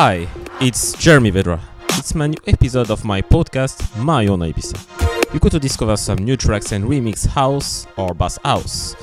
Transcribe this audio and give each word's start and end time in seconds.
Hi, 0.00 0.28
it's 0.60 0.92
Jeremy 0.92 1.32
Vedra. 1.32 1.58
It's 1.98 2.14
my 2.14 2.28
new 2.28 2.38
episode 2.46 2.88
of 2.88 3.04
my 3.04 3.20
podcast, 3.20 4.00
My 4.00 4.28
Own 4.28 4.38
Ibiza. 4.38 5.34
You 5.34 5.40
go 5.40 5.48
to 5.48 5.58
discover 5.58 5.96
some 5.96 6.18
new 6.18 6.36
tracks 6.36 6.70
and 6.70 6.84
remix 6.84 7.26
house 7.26 7.84
or 7.96 8.14
bass 8.14 8.38
house, 8.44 8.94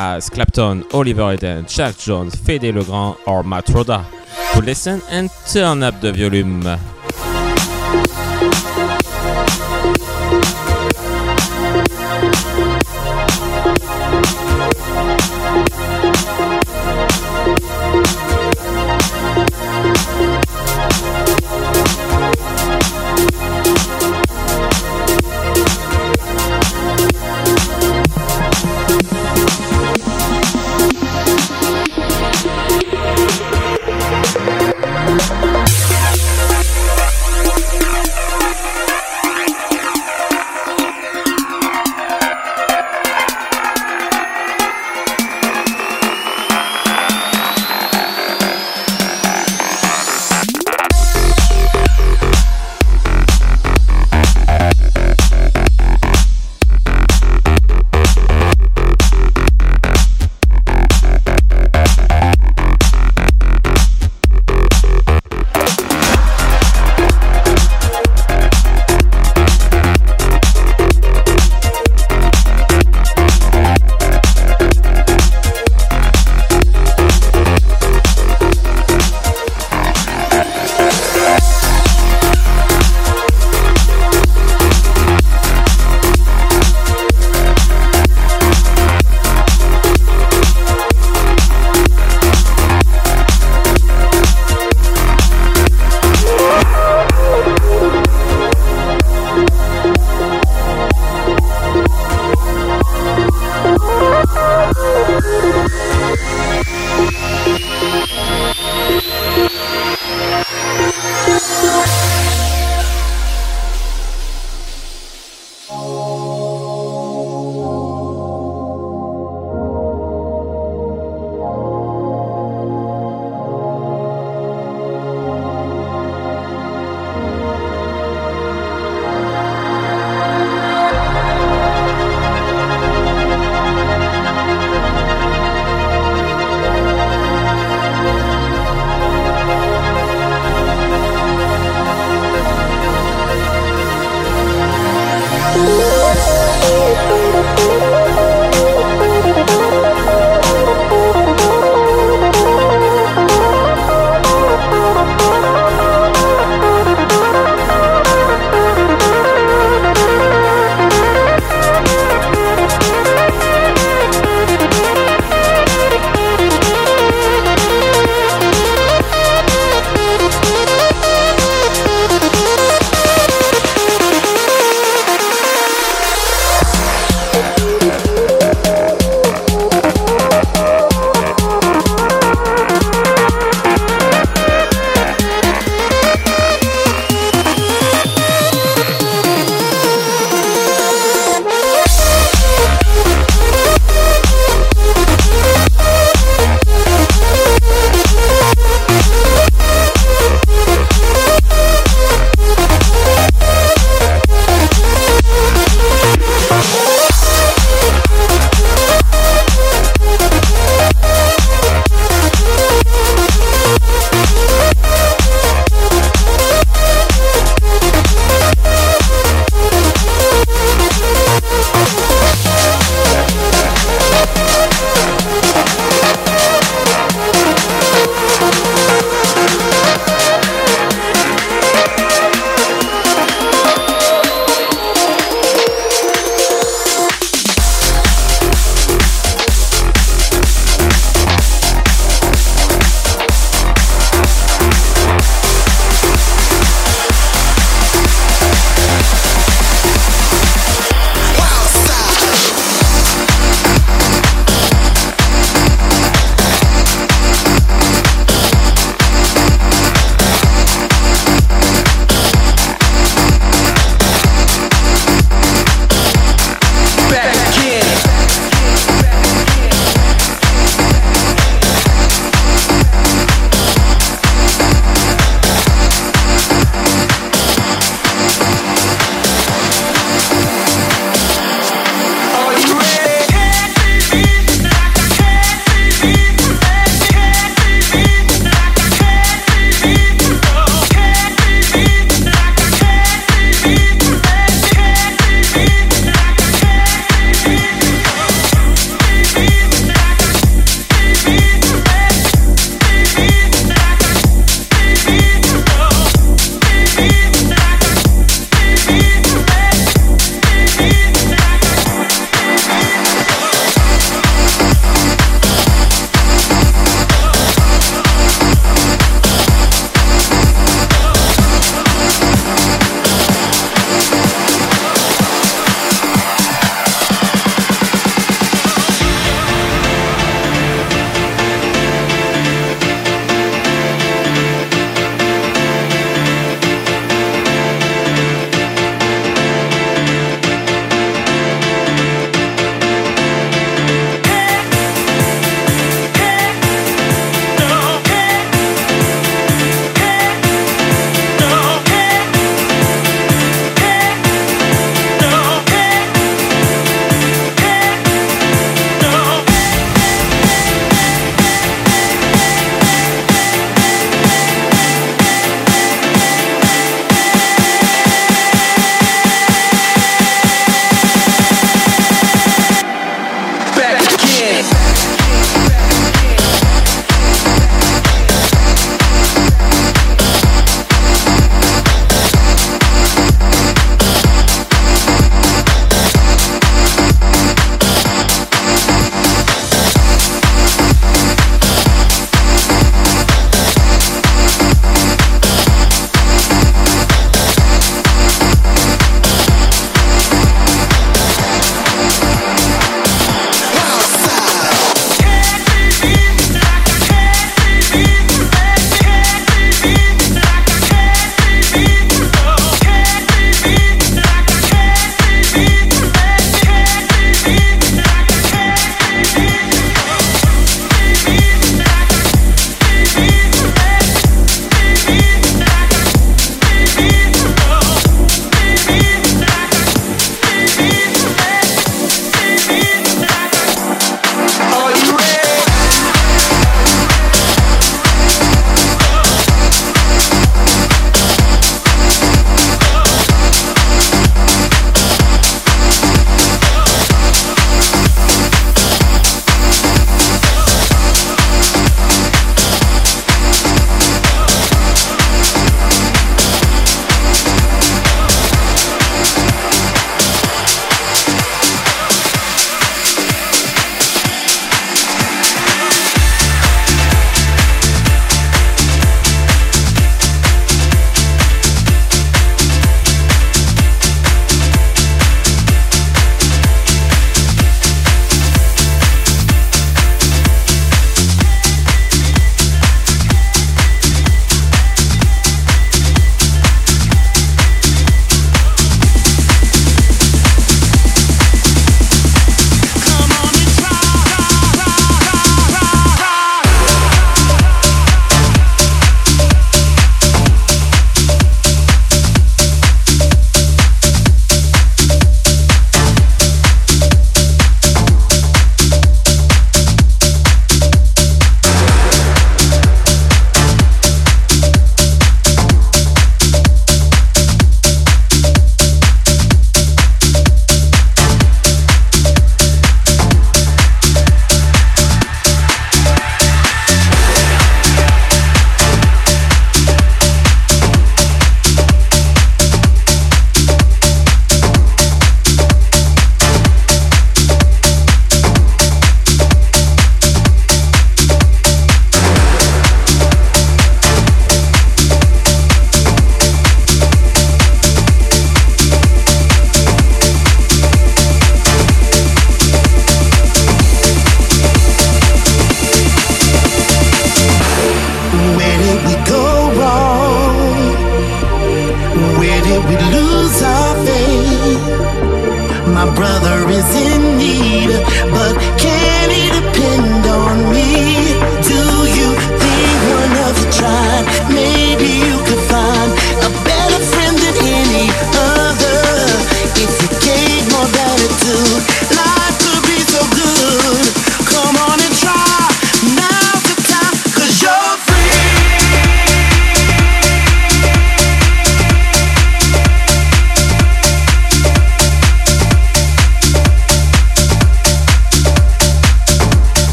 as 0.00 0.28
Claptone, 0.28 0.92
Oliver 0.92 1.22
Heldens, 1.22 1.72
Jax 1.72 2.04
Jones, 2.04 2.34
Fedde 2.34 2.74
Le 2.74 2.82
Grand, 2.82 3.18
or 3.24 3.44
Matroda. 3.44 4.04
To 4.54 4.62
listen 4.62 5.00
and 5.10 5.30
turn 5.46 5.84
up 5.84 6.00
the 6.00 6.12
volume. 6.12 6.91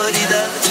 autoridad. 0.00 0.69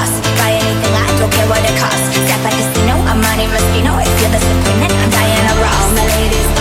boss. 0.00 0.20
Buy 0.38 0.52
anything, 0.52 0.94
I 0.94 1.18
don't 1.18 1.32
care 1.32 1.48
what 1.48 1.62
it 1.64 1.76
costs. 1.78 2.08
Step 2.14 2.40
at 2.44 2.52
casino, 2.52 2.94
I'm 3.10 3.20
money 3.20 3.46
Moschino. 3.46 3.92
If 4.00 4.20
you're 4.20 4.30
the 4.30 4.40
supreme, 4.40 4.82
I'm 4.82 5.10
Diana 5.10 5.52
Ross. 5.62 5.88
My 5.94 6.06
ladies. 6.06 6.59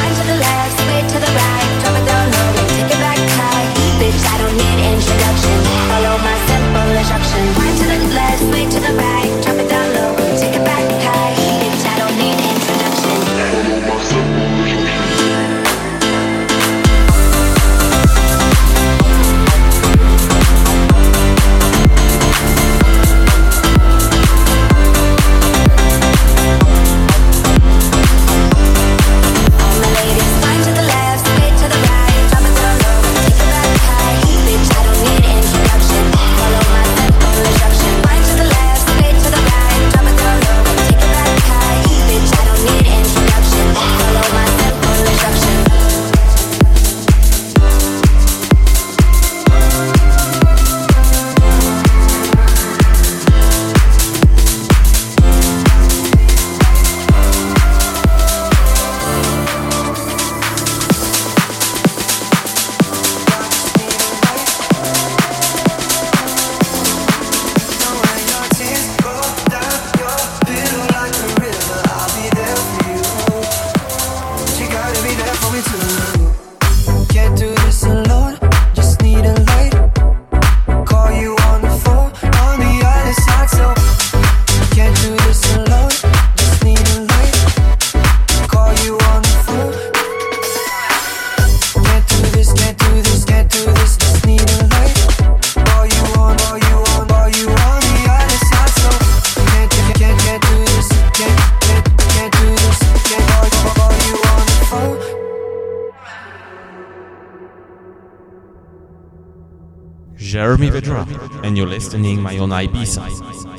Jeremy 110.29 110.69
Vedra, 110.69 111.07
and 111.43 111.57
you're 111.57 111.65
listening 111.65 112.21
my 112.21 112.37
own 112.37 112.49
Ibiza. 112.49 113.01
I 113.01 113.58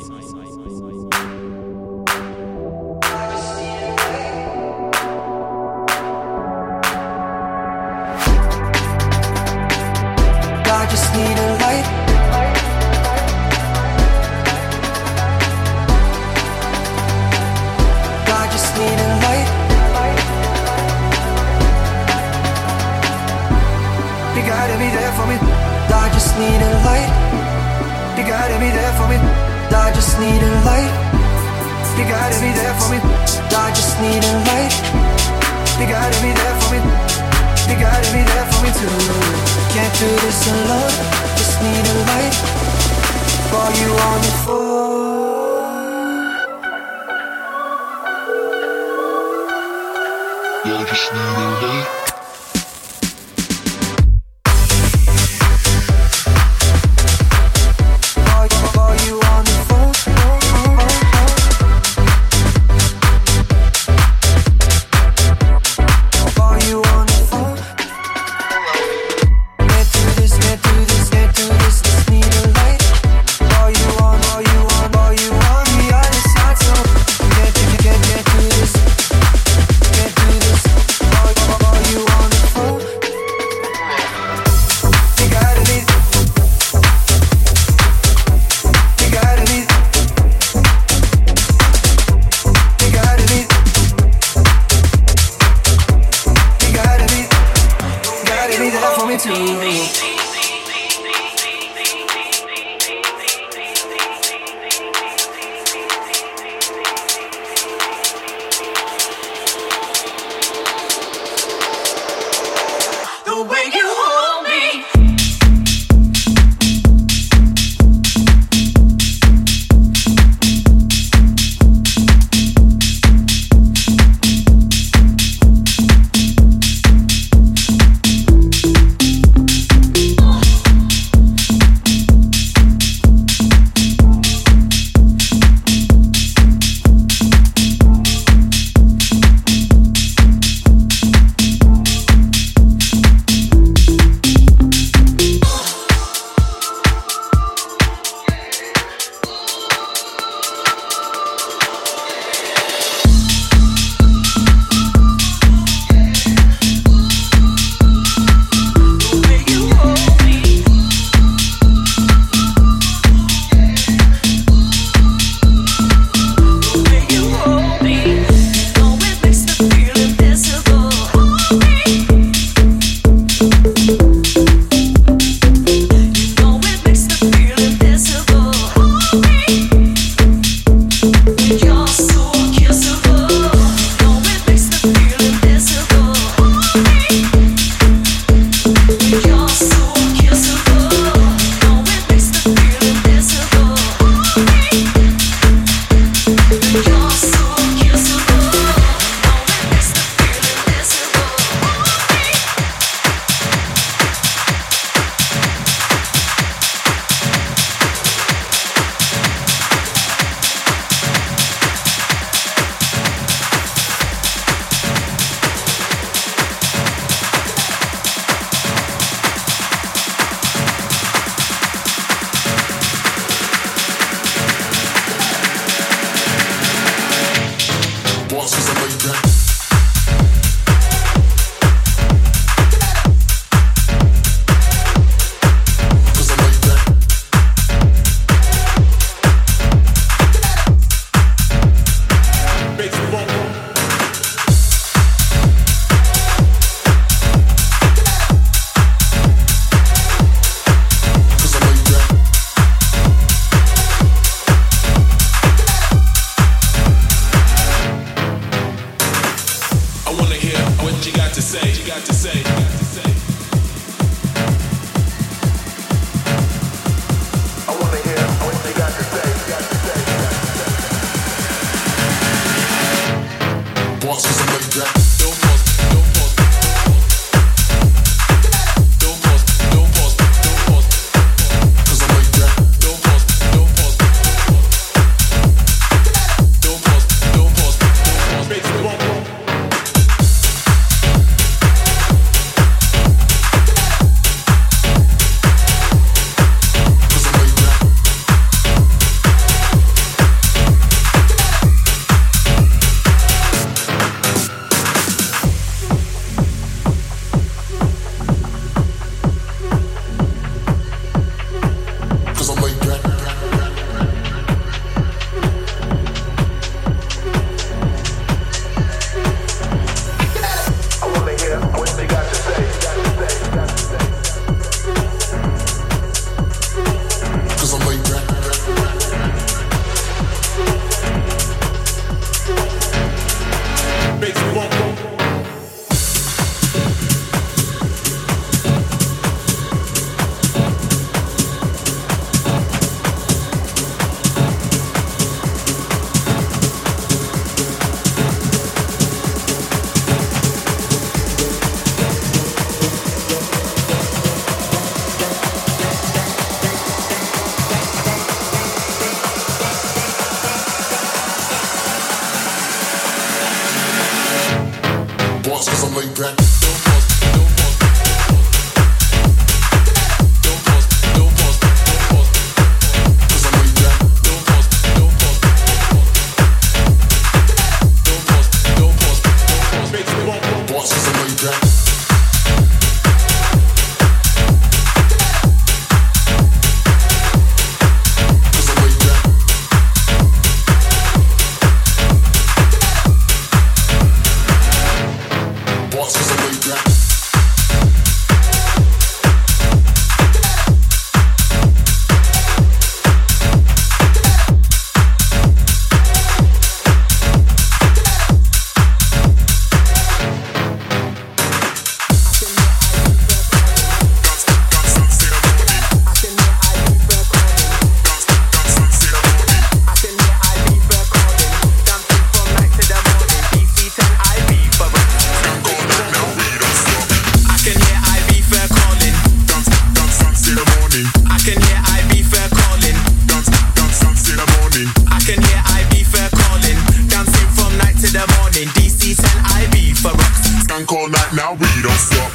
Skank 440.70 440.92
all 440.92 441.08
night 441.08 441.32
now, 441.34 441.52
we 441.54 441.66
don't 441.82 441.92
stop. 441.92 442.32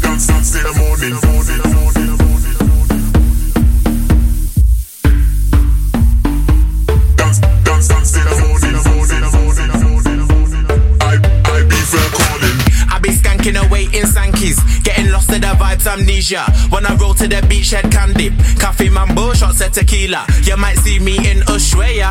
Dance, 0.00 0.26
dance 0.26 0.52
till 0.52 0.72
the 0.72 0.78
morning, 0.80 1.14
morning, 1.26 1.63
amnesia. 15.94 16.44
When 16.70 16.84
I 16.86 16.94
roll 16.96 17.14
to 17.14 17.26
the 17.28 17.40
beach, 17.48 17.70
head 17.70 17.90
can 17.90 18.12
dip. 18.14 18.34
Cafe 18.58 18.88
mambo, 18.90 19.32
shots 19.32 19.60
of 19.60 19.72
tequila. 19.72 20.26
You 20.42 20.56
might 20.56 20.78
see 20.78 20.98
me 20.98 21.16
in 21.30 21.38
Ushuaia, 21.46 22.10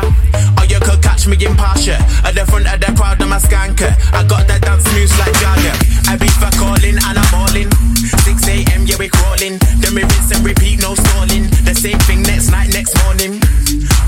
or 0.58 0.64
you 0.66 0.80
could 0.80 1.02
catch 1.02 1.26
me 1.26 1.36
in 1.44 1.54
Pacha. 1.54 2.00
At 2.24 2.34
the 2.34 2.44
front 2.46 2.66
of 2.66 2.80
the 2.80 2.90
crowd, 2.96 3.20
I'm 3.20 3.32
a 3.32 3.36
skanker. 3.36 3.92
I 4.12 4.24
got 4.24 4.48
that 4.48 4.62
dance 4.62 4.84
moves 4.94 5.12
like 5.18 5.34
Jagger. 5.40 5.76
I 6.08 6.16
be 6.16 6.28
for 6.40 6.50
calling 6.56 6.96
and 6.96 7.16
I'm 7.18 7.34
all 7.34 7.54
in. 7.54 7.70
6 8.24 8.48
a.m. 8.48 8.86
yeah 8.86 8.96
we 8.98 9.08
crawling. 9.08 9.58
Then 9.80 9.94
we 9.94 10.02
rinse 10.02 10.32
and 10.32 10.44
repeat, 10.44 10.80
no 10.80 10.94
stalling. 10.94 11.48
The 11.64 11.74
same 11.74 11.98
thing 12.08 12.22
next 12.22 12.50
night, 12.50 12.72
next 12.72 12.96
morning. 13.04 13.40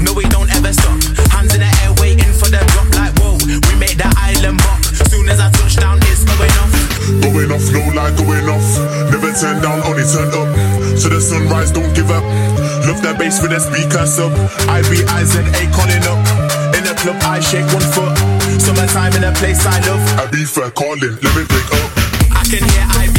No, 0.01 0.13
we 0.13 0.25
don't 0.29 0.51
ever 0.57 0.73
stop. 0.73 1.06
Off, 7.57 7.73
no 7.73 7.81
lie, 7.97 8.13
going 8.21 8.45
off. 8.53 8.69
Never 9.09 9.33
turn 9.33 9.63
down, 9.63 9.81
only 9.89 10.05
turn 10.05 10.29
up. 10.29 10.53
So 11.01 11.09
the 11.09 11.21
sunrise, 11.25 11.73
don't 11.73 11.89
give 11.97 12.11
up. 12.11 12.23
Love 12.85 13.01
that 13.01 13.17
bass 13.19 13.41
with 13.41 13.51
the 13.51 13.61
speakers 13.61 14.21
up. 14.21 14.29
Ibiza 14.69 15.41
calling 15.73 16.05
up. 16.05 16.21
In 16.77 16.85
the 16.85 16.93
club, 17.01 17.17
I 17.25 17.41
shake 17.41 17.65
one 17.73 17.89
foot. 17.97 18.13
Summertime 18.61 19.17
in 19.17 19.25
a 19.25 19.33
place 19.33 19.65
I 19.65 19.81
love. 19.89 20.05
Ibiza 20.29 20.69
calling, 20.75 21.17
let 21.25 21.33
me 21.33 21.49
break 21.49 21.69
up. 21.73 21.89
I 22.37 22.45
can 22.45 22.61
hear 22.61 22.85
I 22.93 23.16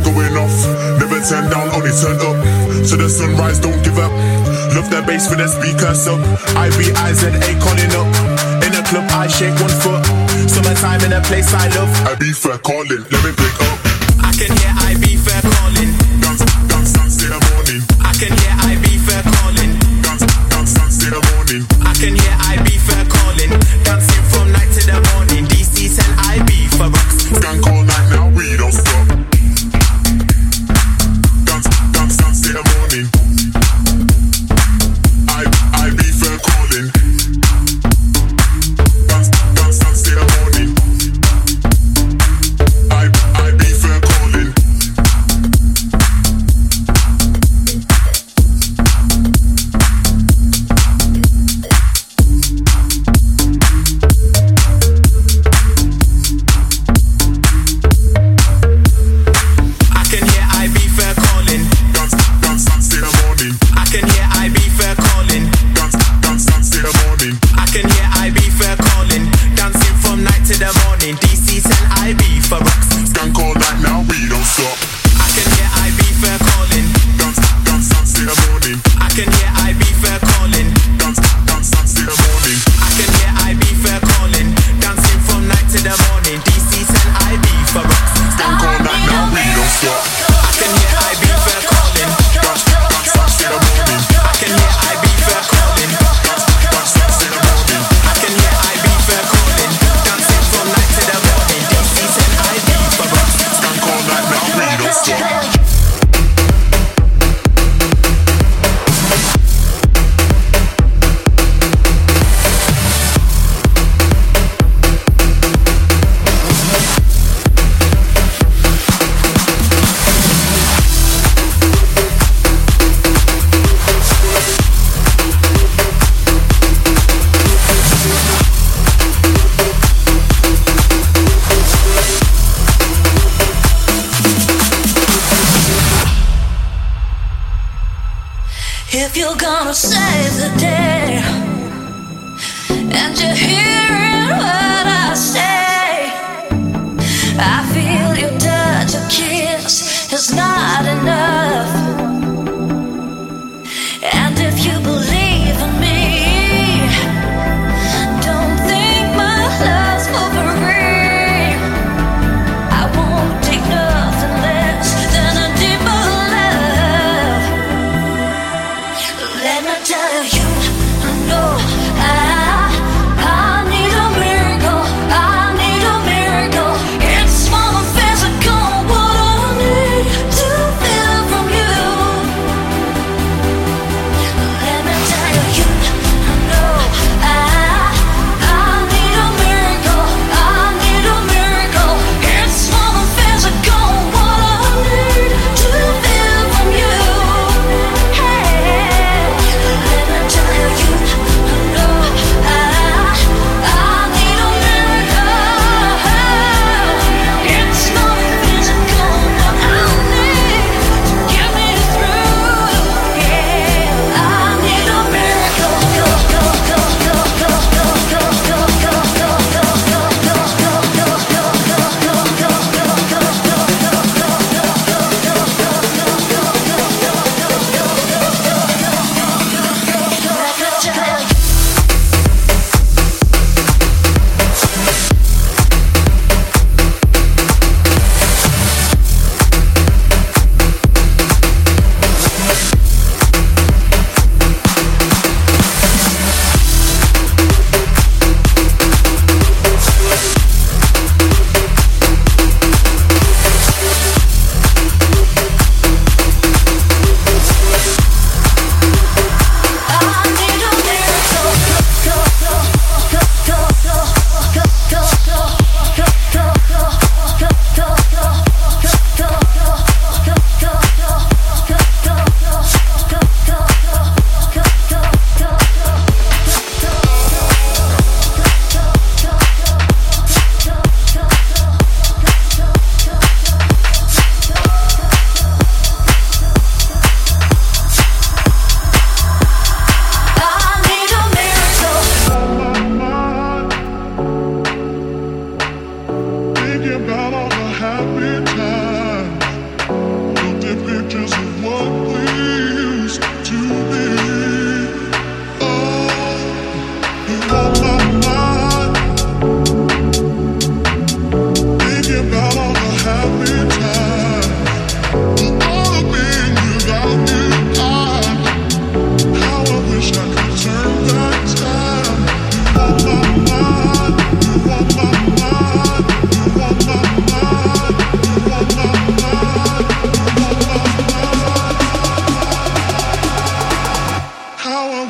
going 0.00 0.36
off. 0.36 0.54
Never 0.98 1.20
turn 1.20 1.50
down, 1.50 1.68
only 1.74 1.92
turn 1.92 2.18
up. 2.22 2.36
So 2.86 2.96
the 2.96 3.08
sunrise, 3.08 3.58
don't 3.58 3.78
give 3.82 3.98
up. 3.98 4.12
Love 4.74 4.90
that 4.90 5.04
bass 5.06 5.28
with 5.30 5.38
the 5.38 5.48
speakers 5.48 6.06
up. 6.06 6.20
Ibiza 6.54 7.34
calling 7.58 7.92
up. 7.96 8.08
In 8.64 8.70
the 8.72 8.82
club, 8.86 9.06
I 9.10 9.26
shake 9.26 9.56
one 9.58 9.72
foot. 9.82 10.04
Summertime 10.48 11.02
in 11.04 11.12
a 11.12 11.20
place 11.22 11.52
I 11.54 11.68
love. 11.74 11.90
Ibiza 12.14 12.62
calling, 12.62 13.02
let 13.10 13.20
me 13.24 13.32
break 13.34 13.58
up. 13.64 13.78
I 14.22 14.30
can 14.36 14.52
hear 14.54 14.72
Ibiza 14.86 15.40
calling. 15.42 15.90
Dance, 16.20 16.44
dance, 16.68 16.92
dance 16.92 17.16
till 17.18 17.32
the 17.32 17.40
morning. 17.50 17.82
I 18.04 18.12
can 18.14 18.32
hear 18.38 18.47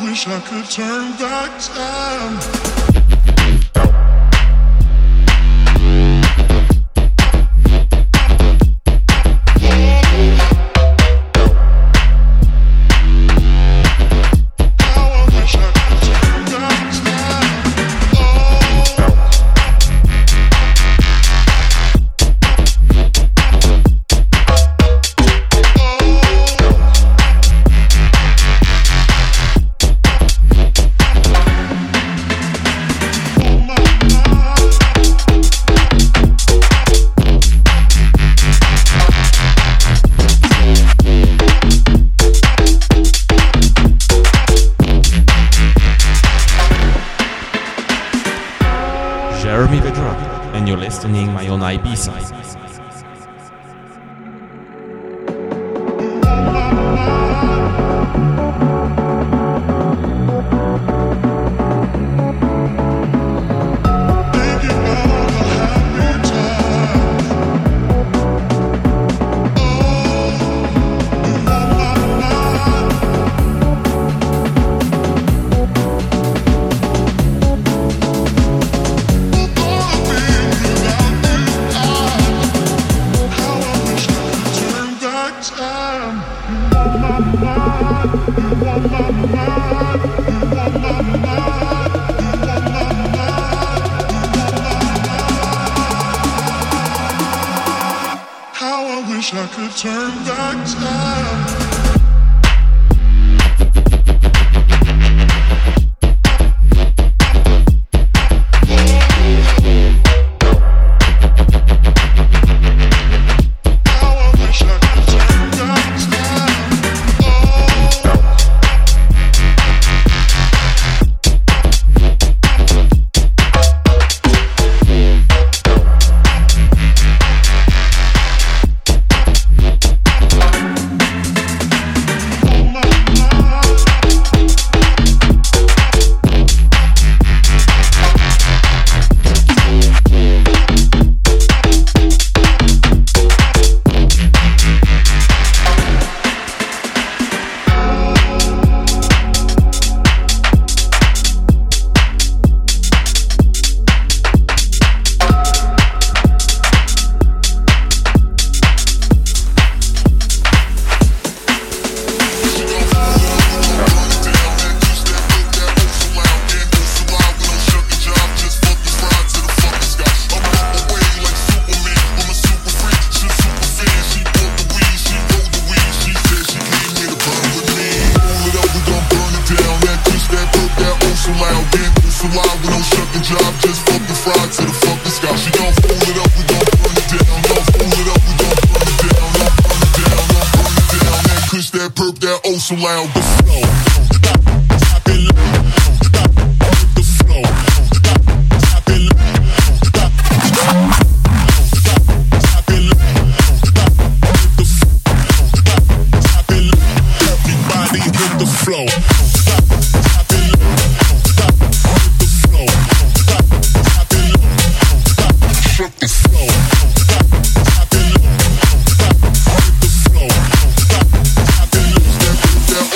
wish 0.03 0.27
I 0.27 0.41
could 0.41 0.65
turn 0.71 1.13
back 1.17 1.51
time. 1.61 2.98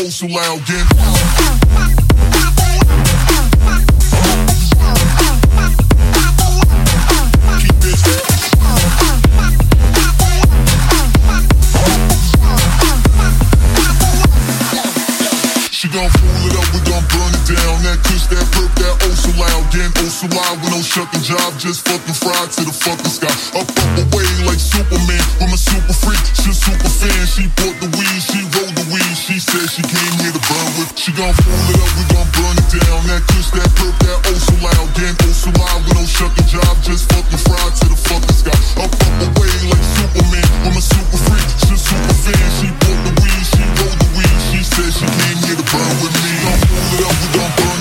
Oh 0.04 0.08
so 0.08 0.26
loud. 0.26 0.58
She 15.70 15.88
gon' 15.88 16.10
fool 16.10 16.46
it 16.46 16.54
up, 16.54 16.66
we 16.72 16.80
gon' 16.86 17.02
burn 17.10 17.34
it 17.34 17.46
down. 17.46 17.82
That 17.82 17.98
kush, 18.02 18.26
that 18.26 18.46
perk, 18.54 18.74
that 18.82 18.98
oh 19.02 19.14
so 19.14 19.30
loud, 19.38 19.66
again 19.70 19.90
oh 19.98 20.08
so 20.10 20.26
loud 20.34 20.58
with 20.62 20.70
no 20.70 20.82
shucking 20.82 21.22
job, 21.22 21.58
just 21.58 21.86
fucking 21.86 22.14
fried 22.14 22.50
to 22.58 22.64
the 22.64 22.72
fucking 22.74 23.06
sky. 23.06 23.34
Up, 23.54 23.70
up, 23.70 23.98
away 23.98 24.26
like 24.46 24.58
Superman 24.58 25.22
with 25.38 25.50
my 25.50 25.58
super 25.58 25.94
freak. 25.94 26.22
She 26.42 26.50
super 26.54 26.90
fan, 26.90 27.26
she 27.26 27.46
bought 27.58 27.78
the 27.78 27.90
weed, 27.98 28.22
she 28.22 28.41
rolled 28.56 28.76
the 28.76 28.86
weed. 28.92 29.14
She 29.16 29.38
said 29.38 29.66
she 29.68 29.82
came 29.82 30.14
here 30.20 30.32
to 30.32 30.42
burn 30.44 30.70
with. 30.76 30.90
Me. 30.92 31.00
She 31.00 31.10
gon' 31.12 31.32
fool 31.32 31.68
it 31.72 31.78
up, 31.80 31.90
we 31.96 32.04
gon' 32.12 32.30
burn 32.36 32.56
it 32.56 32.68
down. 32.68 33.00
That 33.08 33.22
kush, 33.28 33.50
that 33.56 33.70
perk, 33.76 33.94
that 34.04 34.18
oh 34.28 34.38
so 34.38 34.54
loud, 34.60 34.86
again 34.92 35.14
oh 35.24 35.32
so 35.32 35.50
loud 35.56 35.80
with 35.84 35.96
no 35.96 36.04
shucking 36.04 36.48
job, 36.48 36.74
just 36.84 37.08
fucking 37.12 37.42
fried 37.48 37.74
to 37.80 37.86
the 37.88 37.98
fucking 37.98 38.36
sky. 38.36 38.58
Up, 38.82 38.92
up, 38.92 39.14
away 39.26 39.52
like 39.68 39.86
Superman 39.96 40.46
with 40.64 40.74
my 40.76 40.82
super 40.82 41.20
freak. 41.28 41.48
She 41.64 41.74
a 41.74 41.78
super 41.78 42.16
fan, 42.24 42.46
she 42.60 42.68
bought 42.82 43.00
the 43.08 43.12
weed, 43.20 43.44
she 43.52 43.62
rolled 43.80 43.98
the 43.98 44.08
weed. 44.16 44.36
She 44.52 44.60
said 44.62 44.90
she 44.92 45.06
came 45.06 45.38
here 45.48 45.58
to 45.58 45.66
burn 45.66 45.94
with 46.02 46.14
me. 46.22 46.32
She 46.32 46.44
Gon' 46.44 46.60
fool 46.68 46.90
it 46.92 47.02
up, 47.08 47.16
we 47.22 47.28
gon' 47.36 47.52
burn 47.56 47.71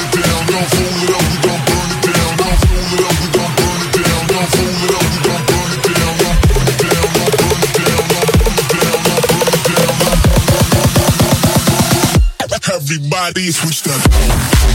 down. 13.22 13.34
switched 13.34 13.52
switch 13.52 14.71